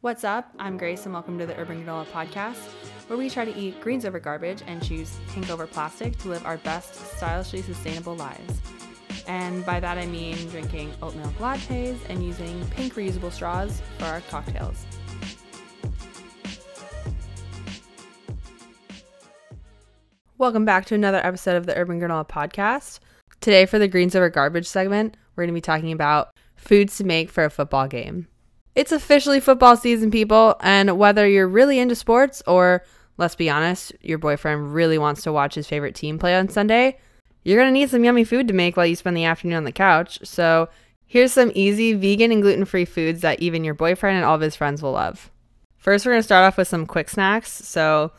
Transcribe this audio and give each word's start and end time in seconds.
What's 0.00 0.22
up? 0.22 0.54
I'm 0.60 0.76
Grace, 0.76 1.06
and 1.06 1.12
welcome 1.12 1.40
to 1.40 1.46
the 1.46 1.58
Urban 1.58 1.84
Granola 1.84 2.06
Podcast, 2.06 2.68
where 3.08 3.18
we 3.18 3.28
try 3.28 3.44
to 3.44 3.56
eat 3.56 3.80
greens 3.80 4.04
over 4.04 4.20
garbage 4.20 4.62
and 4.64 4.80
choose 4.80 5.18
pink 5.30 5.50
over 5.50 5.66
plastic 5.66 6.16
to 6.18 6.28
live 6.28 6.46
our 6.46 6.58
best, 6.58 6.94
stylishly 7.16 7.62
sustainable 7.62 8.14
lives. 8.14 8.60
And 9.26 9.66
by 9.66 9.80
that 9.80 9.98
I 9.98 10.06
mean 10.06 10.36
drinking 10.50 10.92
oat 11.02 11.16
milk 11.16 11.34
lattes 11.38 11.98
and 12.08 12.24
using 12.24 12.64
pink 12.66 12.94
reusable 12.94 13.32
straws 13.32 13.82
for 13.98 14.04
our 14.04 14.20
cocktails. 14.30 14.86
Welcome 20.38 20.64
back 20.64 20.86
to 20.86 20.94
another 20.94 21.18
episode 21.26 21.56
of 21.56 21.66
the 21.66 21.76
Urban 21.76 22.00
Granola 22.00 22.28
Podcast. 22.28 23.00
Today, 23.40 23.66
for 23.66 23.80
the 23.80 23.88
Greens 23.88 24.14
Over 24.14 24.30
Garbage 24.30 24.68
segment, 24.68 25.16
we're 25.34 25.42
going 25.42 25.52
to 25.52 25.54
be 25.54 25.60
talking 25.60 25.90
about 25.90 26.36
foods 26.54 26.96
to 26.98 27.04
make 27.04 27.30
for 27.30 27.44
a 27.44 27.50
football 27.50 27.88
game. 27.88 28.28
It's 28.78 28.92
officially 28.92 29.40
football 29.40 29.76
season, 29.76 30.12
people, 30.12 30.54
and 30.60 30.96
whether 30.96 31.26
you're 31.26 31.48
really 31.48 31.80
into 31.80 31.96
sports 31.96 32.44
or, 32.46 32.84
let's 33.16 33.34
be 33.34 33.50
honest, 33.50 33.92
your 34.02 34.18
boyfriend 34.18 34.72
really 34.72 34.98
wants 34.98 35.22
to 35.22 35.32
watch 35.32 35.56
his 35.56 35.66
favorite 35.66 35.96
team 35.96 36.16
play 36.16 36.36
on 36.36 36.48
Sunday, 36.48 36.96
you're 37.42 37.64
to 37.64 37.72
need 37.72 37.90
some 37.90 38.04
yummy 38.04 38.22
food 38.22 38.46
to 38.46 38.54
make 38.54 38.76
while 38.76 38.86
you 38.86 38.94
spend 38.94 39.16
the 39.16 39.24
afternoon 39.24 39.56
on 39.56 39.64
the 39.64 39.72
couch. 39.72 40.20
So, 40.22 40.68
here's 41.08 41.32
some 41.32 41.50
easy 41.56 41.92
vegan 41.92 42.30
and 42.30 42.40
gluten 42.40 42.64
free 42.64 42.84
foods 42.84 43.20
that 43.22 43.40
even 43.40 43.64
your 43.64 43.74
boyfriend 43.74 44.16
and 44.16 44.24
all 44.24 44.36
of 44.36 44.40
his 44.40 44.54
friends 44.54 44.80
will 44.80 44.92
love. 44.92 45.32
First, 45.76 46.06
we're 46.06 46.14
to 46.14 46.22
start 46.22 46.44
off 46.44 46.56
with 46.56 46.68
some 46.68 46.86
quick 46.86 47.08
snacks. 47.08 47.50
So, 47.50 48.12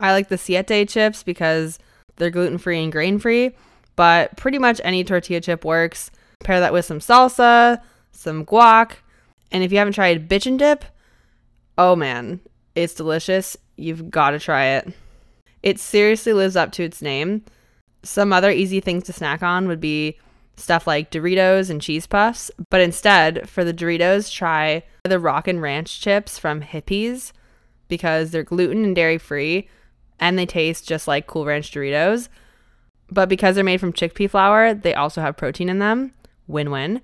I 0.00 0.10
like 0.10 0.28
the 0.28 0.38
Siete 0.38 0.88
chips 0.88 1.22
because 1.22 1.78
they're 2.16 2.30
gluten 2.30 2.58
free 2.58 2.82
and 2.82 2.90
grain 2.90 3.20
free, 3.20 3.54
but 3.94 4.36
pretty 4.36 4.58
much 4.58 4.80
any 4.82 5.04
tortilla 5.04 5.40
chip 5.40 5.64
works. 5.64 6.10
Pair 6.40 6.58
that 6.58 6.72
with 6.72 6.84
some 6.84 6.98
salsa, 6.98 7.80
some 8.10 8.44
guac, 8.44 8.94
and 9.52 9.62
if 9.64 9.72
you 9.72 9.78
haven't 9.78 9.94
tried 9.94 10.28
Bitchin' 10.28 10.58
dip, 10.58 10.84
oh 11.76 11.96
man, 11.96 12.40
it's 12.74 12.94
delicious. 12.94 13.56
You've 13.76 14.10
got 14.10 14.30
to 14.30 14.38
try 14.38 14.66
it. 14.66 14.92
It 15.62 15.78
seriously 15.78 16.32
lives 16.32 16.56
up 16.56 16.72
to 16.72 16.84
its 16.84 17.02
name. 17.02 17.44
Some 18.02 18.32
other 18.32 18.50
easy 18.50 18.80
things 18.80 19.04
to 19.04 19.12
snack 19.12 19.42
on 19.42 19.68
would 19.68 19.80
be 19.80 20.18
stuff 20.56 20.86
like 20.86 21.10
Doritos 21.10 21.70
and 21.70 21.80
cheese 21.80 22.06
puffs, 22.06 22.50
but 22.70 22.80
instead, 22.80 23.48
for 23.48 23.64
the 23.64 23.74
Doritos, 23.74 24.32
try 24.32 24.82
the 25.04 25.18
Rockin' 25.18 25.60
Ranch 25.60 26.00
chips 26.00 26.38
from 26.38 26.62
Hippeas 26.62 27.32
because 27.88 28.30
they're 28.30 28.44
gluten 28.44 28.84
and 28.84 28.94
dairy 28.94 29.18
free 29.18 29.68
and 30.18 30.38
they 30.38 30.46
taste 30.46 30.86
just 30.86 31.08
like 31.08 31.26
Cool 31.26 31.46
Ranch 31.46 31.72
Doritos. 31.72 32.28
But 33.10 33.28
because 33.28 33.54
they're 33.54 33.64
made 33.64 33.80
from 33.80 33.92
chickpea 33.92 34.30
flour, 34.30 34.74
they 34.74 34.94
also 34.94 35.20
have 35.20 35.36
protein 35.36 35.68
in 35.68 35.80
them. 35.80 36.12
Win 36.46 36.70
win. 36.70 37.00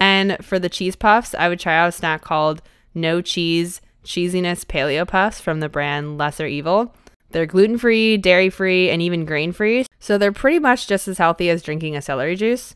And 0.00 0.36
for 0.44 0.58
the 0.58 0.68
cheese 0.68 0.96
puffs, 0.96 1.34
I 1.34 1.48
would 1.48 1.60
try 1.60 1.76
out 1.76 1.88
a 1.88 1.92
snack 1.92 2.22
called 2.22 2.62
No 2.94 3.20
Cheese 3.20 3.80
Cheesiness 4.04 4.64
Paleo 4.64 5.06
Puffs 5.06 5.40
from 5.40 5.60
the 5.60 5.68
brand 5.68 6.18
Lesser 6.18 6.46
Evil. 6.46 6.94
They're 7.30 7.46
gluten 7.46 7.78
free, 7.78 8.16
dairy 8.16 8.48
free, 8.48 8.90
and 8.90 9.02
even 9.02 9.24
grain 9.24 9.52
free. 9.52 9.84
So 9.98 10.16
they're 10.16 10.32
pretty 10.32 10.58
much 10.58 10.86
just 10.86 11.08
as 11.08 11.18
healthy 11.18 11.50
as 11.50 11.62
drinking 11.62 11.96
a 11.96 12.02
celery 12.02 12.36
juice. 12.36 12.74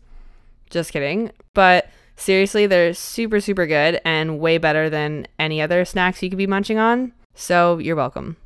Just 0.68 0.92
kidding. 0.92 1.30
But 1.54 1.88
seriously, 2.16 2.66
they're 2.66 2.92
super, 2.92 3.40
super 3.40 3.66
good 3.66 4.00
and 4.04 4.40
way 4.40 4.58
better 4.58 4.90
than 4.90 5.26
any 5.38 5.62
other 5.62 5.84
snacks 5.84 6.22
you 6.22 6.28
could 6.28 6.38
be 6.38 6.46
munching 6.46 6.78
on. 6.78 7.12
So 7.34 7.78
you're 7.78 7.96
welcome. 7.96 8.36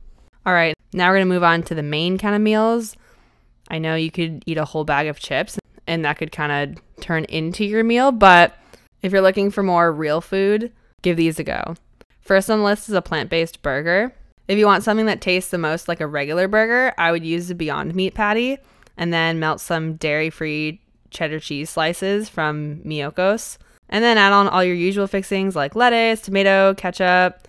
All 0.44 0.52
right, 0.52 0.74
now 0.92 1.08
we're 1.08 1.16
going 1.16 1.28
to 1.28 1.34
move 1.34 1.42
on 1.42 1.62
to 1.64 1.74
the 1.74 1.82
main 1.82 2.18
kind 2.18 2.36
of 2.36 2.40
meals. 2.40 2.96
I 3.68 3.78
know 3.78 3.96
you 3.96 4.12
could 4.12 4.44
eat 4.46 4.58
a 4.58 4.64
whole 4.64 4.84
bag 4.84 5.08
of 5.08 5.18
chips 5.18 5.58
and 5.88 6.04
that 6.04 6.18
could 6.18 6.32
kind 6.32 6.52
of 6.72 7.02
turn 7.02 7.24
into 7.24 7.64
your 7.64 7.84
meal, 7.84 8.12
but 8.12 8.56
if 9.02 9.12
you're 9.12 9.22
looking 9.22 9.50
for 9.50 9.62
more 9.62 9.92
real 9.92 10.20
food, 10.20 10.72
give 11.02 11.16
these 11.16 11.38
a 11.38 11.44
go. 11.44 11.74
First 12.20 12.50
on 12.50 12.58
the 12.58 12.64
list 12.64 12.88
is 12.88 12.94
a 12.94 13.02
plant 13.02 13.30
based 13.30 13.62
burger. 13.62 14.12
If 14.48 14.58
you 14.58 14.66
want 14.66 14.84
something 14.84 15.06
that 15.06 15.20
tastes 15.20 15.50
the 15.50 15.58
most 15.58 15.88
like 15.88 16.00
a 16.00 16.06
regular 16.06 16.48
burger, 16.48 16.92
I 16.98 17.12
would 17.12 17.24
use 17.24 17.48
the 17.48 17.54
Beyond 17.54 17.94
Meat 17.94 18.14
patty 18.14 18.58
and 18.96 19.12
then 19.12 19.38
melt 19.38 19.60
some 19.60 19.94
dairy 19.94 20.30
free 20.30 20.80
cheddar 21.10 21.40
cheese 21.40 21.70
slices 21.70 22.28
from 22.28 22.80
Miyoko's. 22.84 23.58
And 23.88 24.02
then 24.02 24.18
add 24.18 24.32
on 24.32 24.48
all 24.48 24.64
your 24.64 24.74
usual 24.74 25.06
fixings 25.06 25.54
like 25.54 25.76
lettuce, 25.76 26.20
tomato, 26.20 26.74
ketchup, 26.74 27.46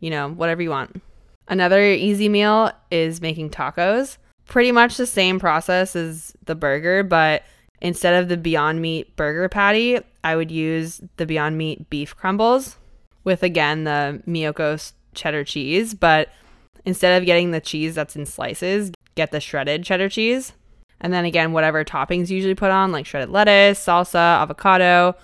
you 0.00 0.10
know, 0.10 0.28
whatever 0.28 0.60
you 0.62 0.70
want. 0.70 1.02
Another 1.48 1.82
easy 1.82 2.28
meal 2.28 2.70
is 2.90 3.20
making 3.20 3.50
tacos. 3.50 4.18
Pretty 4.46 4.72
much 4.72 4.96
the 4.96 5.06
same 5.06 5.40
process 5.40 5.96
as 5.96 6.34
the 6.44 6.54
burger, 6.54 7.02
but 7.02 7.42
instead 7.80 8.22
of 8.22 8.28
the 8.28 8.36
Beyond 8.36 8.80
Meat 8.80 9.16
burger 9.16 9.48
patty, 9.48 9.98
I 10.22 10.36
would 10.36 10.50
use 10.50 11.00
the 11.16 11.26
Beyond 11.26 11.56
Meat 11.56 11.88
beef 11.90 12.16
crumbles 12.16 12.76
with 13.24 13.42
again 13.42 13.84
the 13.84 14.22
Miyoko's 14.26 14.94
cheddar 15.14 15.44
cheese, 15.44 15.94
but 15.94 16.28
instead 16.84 17.20
of 17.20 17.26
getting 17.26 17.50
the 17.50 17.60
cheese 17.60 17.94
that's 17.94 18.16
in 18.16 18.26
slices, 18.26 18.92
get 19.14 19.30
the 19.30 19.40
shredded 19.40 19.84
cheddar 19.84 20.08
cheese. 20.08 20.52
And 21.00 21.12
then 21.12 21.24
again, 21.24 21.52
whatever 21.52 21.84
toppings 21.84 22.28
you 22.28 22.36
usually 22.36 22.54
put 22.54 22.70
on, 22.70 22.92
like 22.92 23.06
shredded 23.06 23.30
lettuce, 23.30 23.84
salsa, 23.84 24.42
avocado. 24.42 25.14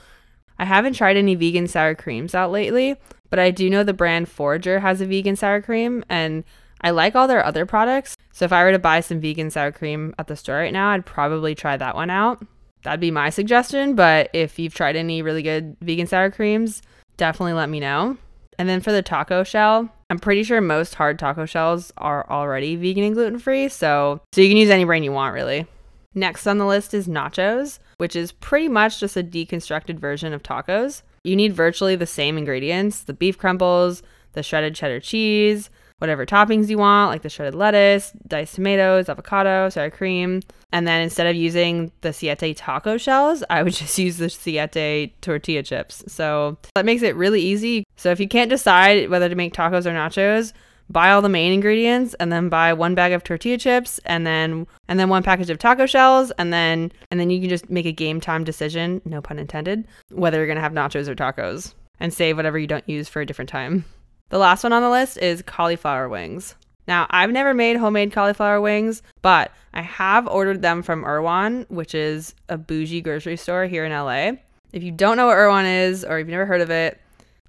I 0.58 0.64
haven't 0.64 0.94
tried 0.94 1.16
any 1.16 1.34
vegan 1.34 1.66
sour 1.66 1.94
creams 1.94 2.34
out 2.34 2.50
lately, 2.50 2.96
but 3.28 3.38
I 3.38 3.50
do 3.50 3.68
know 3.68 3.84
the 3.84 3.92
brand 3.92 4.28
Forager 4.28 4.80
has 4.80 5.00
a 5.00 5.06
vegan 5.06 5.36
sour 5.36 5.60
cream 5.60 6.02
and 6.08 6.44
I 6.80 6.90
like 6.90 7.14
all 7.14 7.28
their 7.28 7.44
other 7.44 7.66
products. 7.66 8.15
So 8.36 8.44
if 8.44 8.52
I 8.52 8.64
were 8.64 8.72
to 8.72 8.78
buy 8.78 9.00
some 9.00 9.18
vegan 9.18 9.50
sour 9.50 9.72
cream 9.72 10.14
at 10.18 10.26
the 10.26 10.36
store 10.36 10.56
right 10.56 10.72
now, 10.72 10.90
I'd 10.90 11.06
probably 11.06 11.54
try 11.54 11.78
that 11.78 11.94
one 11.94 12.10
out. 12.10 12.44
That'd 12.82 13.00
be 13.00 13.10
my 13.10 13.30
suggestion. 13.30 13.94
But 13.94 14.28
if 14.34 14.58
you've 14.58 14.74
tried 14.74 14.94
any 14.94 15.22
really 15.22 15.42
good 15.42 15.74
vegan 15.80 16.06
sour 16.06 16.30
creams, 16.30 16.82
definitely 17.16 17.54
let 17.54 17.70
me 17.70 17.80
know. 17.80 18.18
And 18.58 18.68
then 18.68 18.82
for 18.82 18.92
the 18.92 19.00
taco 19.00 19.42
shell, 19.42 19.90
I'm 20.10 20.18
pretty 20.18 20.42
sure 20.42 20.60
most 20.60 20.96
hard 20.96 21.18
taco 21.18 21.46
shells 21.46 21.94
are 21.96 22.30
already 22.30 22.76
vegan 22.76 23.04
and 23.04 23.14
gluten 23.14 23.38
free. 23.38 23.70
So, 23.70 24.20
so 24.34 24.42
you 24.42 24.50
can 24.50 24.58
use 24.58 24.68
any 24.68 24.84
brand 24.84 25.06
you 25.06 25.12
want, 25.12 25.32
really. 25.32 25.66
Next 26.14 26.46
on 26.46 26.58
the 26.58 26.66
list 26.66 26.92
is 26.92 27.08
nachos, 27.08 27.78
which 27.96 28.14
is 28.14 28.32
pretty 28.32 28.68
much 28.68 29.00
just 29.00 29.16
a 29.16 29.22
deconstructed 29.22 29.98
version 29.98 30.34
of 30.34 30.42
tacos. 30.42 31.00
You 31.24 31.36
need 31.36 31.54
virtually 31.54 31.96
the 31.96 32.04
same 32.04 32.36
ingredients 32.36 33.02
the 33.02 33.14
beef 33.14 33.38
crumbles, 33.38 34.02
the 34.34 34.42
shredded 34.42 34.74
cheddar 34.74 35.00
cheese, 35.00 35.70
whatever 35.98 36.26
toppings 36.26 36.68
you 36.68 36.78
want, 36.78 37.10
like 37.10 37.22
the 37.22 37.28
shredded 37.28 37.54
lettuce, 37.54 38.12
diced 38.26 38.54
tomatoes, 38.54 39.08
avocado, 39.08 39.68
sour 39.68 39.90
cream. 39.90 40.42
And 40.72 40.86
then 40.86 41.02
instead 41.02 41.26
of 41.26 41.36
using 41.36 41.90
the 42.02 42.12
Siete 42.12 42.56
taco 42.56 42.98
shells, 42.98 43.42
I 43.48 43.62
would 43.62 43.72
just 43.74 43.98
use 43.98 44.18
the 44.18 44.28
Siete 44.28 45.20
tortilla 45.22 45.62
chips. 45.62 46.04
So 46.08 46.58
that 46.74 46.84
makes 46.84 47.02
it 47.02 47.16
really 47.16 47.40
easy. 47.40 47.84
So 47.96 48.10
if 48.10 48.20
you 48.20 48.28
can't 48.28 48.50
decide 48.50 49.08
whether 49.10 49.28
to 49.28 49.34
make 49.34 49.54
tacos 49.54 49.86
or 49.86 49.92
nachos, 49.92 50.52
buy 50.88 51.10
all 51.10 51.22
the 51.22 51.28
main 51.28 51.52
ingredients 51.52 52.14
and 52.20 52.30
then 52.30 52.48
buy 52.48 52.72
one 52.72 52.94
bag 52.94 53.12
of 53.12 53.24
tortilla 53.24 53.58
chips 53.58 53.98
and 54.04 54.26
then 54.26 54.66
and 54.88 55.00
then 55.00 55.08
one 55.08 55.22
package 55.22 55.50
of 55.50 55.58
taco 55.58 55.84
shells 55.84 56.30
and 56.32 56.52
then 56.52 56.92
and 57.10 57.18
then 57.18 57.28
you 57.28 57.40
can 57.40 57.48
just 57.48 57.68
make 57.68 57.86
a 57.86 57.92
game 57.92 58.20
time 58.20 58.44
decision, 58.44 59.00
no 59.04 59.20
pun 59.20 59.38
intended, 59.38 59.86
whether 60.10 60.38
you're 60.38 60.46
going 60.46 60.56
to 60.56 60.62
have 60.62 60.72
nachos 60.72 61.08
or 61.08 61.14
tacos 61.14 61.74
and 61.98 62.12
save 62.12 62.36
whatever 62.36 62.58
you 62.58 62.66
don't 62.66 62.88
use 62.88 63.08
for 63.08 63.20
a 63.20 63.26
different 63.26 63.48
time. 63.48 63.84
The 64.28 64.38
last 64.38 64.64
one 64.64 64.72
on 64.72 64.82
the 64.82 64.90
list 64.90 65.18
is 65.18 65.42
cauliflower 65.42 66.08
wings. 66.08 66.56
Now, 66.88 67.06
I've 67.10 67.30
never 67.30 67.54
made 67.54 67.76
homemade 67.76 68.12
cauliflower 68.12 68.60
wings, 68.60 69.02
but 69.22 69.52
I 69.72 69.82
have 69.82 70.26
ordered 70.26 70.62
them 70.62 70.82
from 70.82 71.04
Erewhon, 71.04 71.66
which 71.68 71.94
is 71.94 72.34
a 72.48 72.56
bougie 72.56 73.00
grocery 73.00 73.36
store 73.36 73.66
here 73.66 73.84
in 73.84 73.92
LA. 73.92 74.32
If 74.72 74.82
you 74.82 74.90
don't 74.90 75.16
know 75.16 75.26
what 75.26 75.36
Erewhon 75.36 75.64
is 75.64 76.04
or 76.04 76.18
you've 76.18 76.28
never 76.28 76.46
heard 76.46 76.60
of 76.60 76.70
it, 76.70 77.00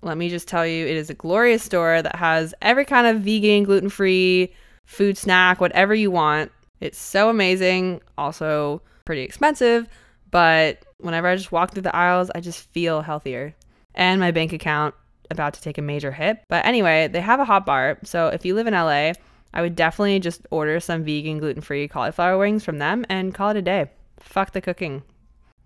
let 0.01 0.17
me 0.17 0.29
just 0.29 0.47
tell 0.47 0.65
you 0.65 0.85
it 0.85 0.95
is 0.95 1.09
a 1.09 1.15
glorious 1.15 1.63
store 1.63 2.01
that 2.01 2.15
has 2.15 2.53
every 2.61 2.85
kind 2.85 3.07
of 3.07 3.21
vegan, 3.21 3.63
gluten 3.63 3.89
free 3.89 4.53
food 4.85 5.17
snack, 5.17 5.59
whatever 5.59 5.95
you 5.95 6.11
want. 6.11 6.51
It's 6.79 6.99
so 6.99 7.29
amazing, 7.29 8.01
also 8.17 8.81
pretty 9.05 9.21
expensive, 9.21 9.87
but 10.29 10.85
whenever 10.99 11.27
I 11.27 11.35
just 11.35 11.51
walk 11.51 11.71
through 11.71 11.81
the 11.81 11.95
aisles, 11.95 12.29
I 12.35 12.39
just 12.39 12.69
feel 12.71 13.01
healthier. 13.01 13.55
And 13.95 14.19
my 14.19 14.29
bank 14.31 14.53
account 14.53 14.93
about 15.29 15.53
to 15.55 15.61
take 15.61 15.77
a 15.77 15.81
major 15.81 16.11
hit. 16.11 16.39
But 16.49 16.65
anyway, 16.65 17.07
they 17.07 17.21
have 17.21 17.39
a 17.39 17.45
hot 17.45 17.65
bar. 17.65 17.99
So 18.03 18.27
if 18.27 18.45
you 18.45 18.55
live 18.55 18.67
in 18.67 18.73
LA, 18.73 19.13
I 19.53 19.61
would 19.61 19.75
definitely 19.75 20.19
just 20.19 20.45
order 20.51 20.79
some 20.79 21.03
vegan, 21.03 21.39
gluten 21.39 21.61
free 21.61 21.87
cauliflower 21.87 22.37
wings 22.37 22.63
from 22.63 22.79
them 22.79 23.05
and 23.09 23.33
call 23.33 23.49
it 23.49 23.57
a 23.57 23.61
day. 23.61 23.89
Fuck 24.19 24.51
the 24.51 24.61
cooking. 24.61 25.03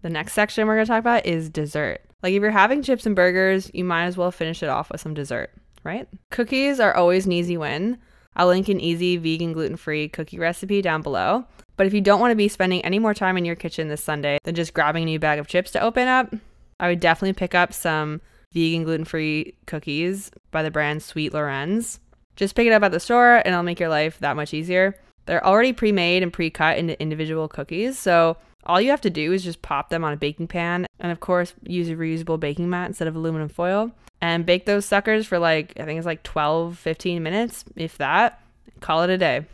The 0.01 0.09
next 0.09 0.33
section 0.33 0.67
we're 0.67 0.79
to 0.79 0.85
talk 0.85 0.99
about 0.99 1.25
is 1.25 1.49
dessert. 1.49 2.01
Like 2.23 2.33
if 2.33 2.41
you're 2.41 2.51
having 2.51 2.83
chips 2.83 3.05
and 3.05 3.15
burgers, 3.15 3.71
you 3.73 3.83
might 3.83 4.05
as 4.05 4.17
well 4.17 4.31
finish 4.31 4.63
it 4.63 4.69
off 4.69 4.91
with 4.91 5.01
some 5.01 5.13
dessert, 5.13 5.51
right? 5.83 6.07
Cookies 6.29 6.79
are 6.79 6.95
always 6.95 7.25
an 7.25 7.31
easy 7.31 7.57
win. 7.57 7.97
I'll 8.35 8.47
link 8.47 8.69
an 8.69 8.79
easy 8.79 9.17
vegan 9.17 9.53
gluten 9.53 9.75
free 9.77 10.07
cookie 10.07 10.39
recipe 10.39 10.81
down 10.81 11.01
below. 11.01 11.45
But 11.75 11.87
if 11.87 11.93
you 11.93 12.01
don't 12.01 12.19
want 12.19 12.31
to 12.31 12.35
be 12.35 12.47
spending 12.47 12.83
any 12.85 12.99
more 12.99 13.13
time 13.13 13.37
in 13.37 13.45
your 13.45 13.55
kitchen 13.55 13.87
this 13.87 14.03
Sunday 14.03 14.37
than 14.43 14.55
just 14.55 14.73
grabbing 14.73 15.03
a 15.03 15.05
new 15.05 15.19
bag 15.19 15.39
of 15.39 15.47
chips 15.47 15.71
to 15.71 15.81
open 15.81 16.07
up, 16.07 16.33
I 16.79 16.87
would 16.87 16.99
definitely 16.99 17.33
pick 17.33 17.55
up 17.55 17.73
some 17.73 18.21
vegan 18.53 18.83
gluten 18.83 19.05
free 19.05 19.53
cookies 19.65 20.31
by 20.51 20.63
the 20.63 20.71
brand 20.71 21.03
Sweet 21.03 21.33
Loren's. 21.33 21.99
Just 22.35 22.55
pick 22.55 22.67
it 22.67 22.73
up 22.73 22.83
at 22.83 22.91
the 22.91 22.99
store 22.99 23.37
and 23.37 23.47
it'll 23.47 23.63
make 23.63 23.79
your 23.79 23.89
life 23.89 24.19
that 24.19 24.35
much 24.35 24.53
easier. 24.53 24.97
They're 25.25 25.45
already 25.45 25.73
pre 25.73 25.91
made 25.91 26.23
and 26.23 26.33
pre 26.33 26.49
cut 26.49 26.77
into 26.77 26.99
individual 27.01 27.47
cookies, 27.47 27.99
so 27.99 28.37
All 28.65 28.79
you 28.79 28.91
have 28.91 29.01
to 29.01 29.09
do 29.09 29.33
is 29.33 29.43
just 29.43 29.61
pop 29.61 29.89
them 29.89 30.03
on 30.03 30.13
a 30.13 30.17
baking 30.17 30.47
pan 30.47 30.85
and, 30.99 31.11
of 31.11 31.19
course, 31.19 31.53
use 31.63 31.89
a 31.89 31.95
reusable 31.95 32.39
baking 32.39 32.69
mat 32.69 32.87
instead 32.87 33.07
of 33.07 33.15
aluminum 33.15 33.49
foil 33.49 33.91
and 34.21 34.45
bake 34.45 34.65
those 34.65 34.85
suckers 34.85 35.25
for 35.25 35.39
like, 35.39 35.73
I 35.79 35.85
think 35.85 35.97
it's 35.97 36.05
like 36.05 36.23
12, 36.23 36.77
15 36.77 37.23
minutes, 37.23 37.65
if 37.75 37.97
that. 37.97 38.39
Call 38.79 39.03
it 39.03 39.09
a 39.09 39.17
day. 39.17 39.45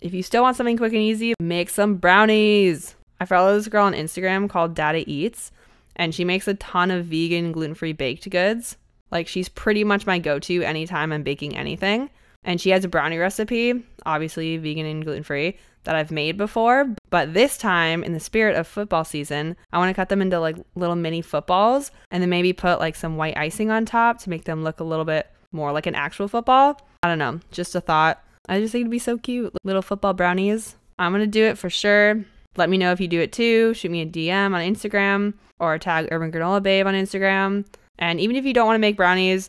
If 0.00 0.14
you 0.14 0.22
still 0.22 0.42
want 0.42 0.56
something 0.56 0.76
quick 0.76 0.92
and 0.92 1.02
easy, 1.02 1.34
make 1.40 1.70
some 1.70 1.96
brownies. 1.96 2.94
I 3.20 3.24
follow 3.24 3.56
this 3.56 3.68
girl 3.68 3.86
on 3.86 3.94
Instagram 3.94 4.48
called 4.48 4.74
Data 4.74 5.04
Eats, 5.08 5.52
and 5.96 6.14
she 6.14 6.24
makes 6.24 6.48
a 6.48 6.54
ton 6.54 6.90
of 6.90 7.06
vegan, 7.06 7.52
gluten 7.52 7.74
free 7.74 7.92
baked 7.92 8.28
goods. 8.30 8.76
Like, 9.10 9.28
she's 9.28 9.48
pretty 9.48 9.84
much 9.84 10.06
my 10.06 10.18
go 10.18 10.38
to 10.38 10.62
anytime 10.62 11.12
I'm 11.12 11.22
baking 11.22 11.56
anything. 11.56 12.10
And 12.44 12.60
she 12.60 12.70
has 12.70 12.84
a 12.84 12.88
brownie 12.88 13.18
recipe, 13.18 13.84
obviously 14.04 14.56
vegan 14.56 14.86
and 14.86 15.04
gluten 15.04 15.22
free, 15.22 15.58
that 15.84 15.94
I've 15.94 16.10
made 16.10 16.36
before. 16.36 16.94
But 17.10 17.34
this 17.34 17.56
time, 17.56 18.02
in 18.02 18.14
the 18.14 18.20
spirit 18.20 18.56
of 18.56 18.66
football 18.66 19.04
season, 19.04 19.56
I 19.72 19.78
want 19.78 19.90
to 19.90 19.94
cut 19.94 20.08
them 20.08 20.22
into 20.22 20.40
like 20.40 20.56
little 20.74 20.96
mini 20.96 21.22
footballs 21.22 21.90
and 22.10 22.22
then 22.22 22.30
maybe 22.30 22.52
put 22.52 22.80
like 22.80 22.96
some 22.96 23.16
white 23.16 23.36
icing 23.36 23.70
on 23.70 23.84
top 23.84 24.18
to 24.20 24.30
make 24.30 24.44
them 24.44 24.64
look 24.64 24.80
a 24.80 24.84
little 24.84 25.04
bit 25.04 25.30
more 25.52 25.72
like 25.72 25.86
an 25.86 25.94
actual 25.94 26.26
football. 26.28 26.80
I 27.02 27.08
don't 27.08 27.18
know, 27.18 27.40
just 27.50 27.74
a 27.74 27.80
thought. 27.80 28.22
I 28.48 28.60
just 28.60 28.72
think 28.72 28.82
it'd 28.82 28.90
be 28.90 28.98
so 28.98 29.18
cute. 29.18 29.54
Little 29.62 29.82
football 29.82 30.14
brownies. 30.14 30.76
I'm 30.98 31.12
going 31.12 31.22
to 31.22 31.26
do 31.26 31.44
it 31.44 31.58
for 31.58 31.70
sure. 31.70 32.24
Let 32.56 32.70
me 32.70 32.78
know 32.78 32.92
if 32.92 33.00
you 33.00 33.08
do 33.08 33.20
it 33.20 33.32
too. 33.32 33.74
Shoot 33.74 33.90
me 33.90 34.02
a 34.02 34.06
DM 34.06 34.54
on 34.54 34.60
Instagram 34.60 35.34
or 35.58 35.78
tag 35.78 36.08
Urban 36.10 36.30
Granola 36.30 36.62
Babe 36.62 36.86
on 36.86 36.94
Instagram. 36.94 37.64
And 37.98 38.20
even 38.20 38.36
if 38.36 38.44
you 38.44 38.52
don't 38.52 38.66
want 38.66 38.76
to 38.76 38.80
make 38.80 38.96
brownies, 38.96 39.48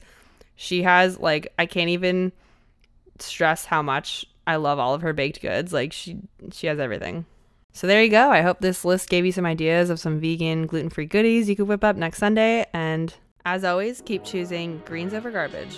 she 0.55 0.83
has 0.83 1.19
like, 1.19 1.53
I 1.57 1.65
can't 1.65 1.89
even 1.89 2.31
stress 3.19 3.65
how 3.65 3.81
much 3.81 4.25
I 4.45 4.57
love 4.57 4.79
all 4.79 4.93
of 4.93 5.01
her 5.01 5.13
baked 5.13 5.41
goods. 5.41 5.73
Like 5.73 5.93
she 5.93 6.17
she 6.51 6.67
has 6.67 6.79
everything. 6.79 7.25
So 7.71 7.87
there 7.87 8.03
you 8.03 8.09
go. 8.09 8.29
I 8.29 8.41
hope 8.41 8.59
this 8.59 8.85
list 8.85 9.09
gave 9.09 9.25
you 9.25 9.31
some 9.31 9.45
ideas 9.45 9.89
of 9.89 9.99
some 9.99 10.19
vegan, 10.19 10.67
gluten-free 10.67 11.07
goodies 11.07 11.49
you 11.49 11.55
could 11.55 11.67
whip 11.67 11.83
up 11.83 11.95
next 11.95 12.19
Sunday 12.19 12.67
and 12.73 13.13
as 13.45 13.65
always, 13.65 14.01
keep 14.01 14.23
choosing 14.23 14.81
greens 14.85 15.13
over 15.13 15.29
garbage. 15.29 15.77